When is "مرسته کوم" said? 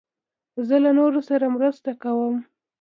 1.55-2.35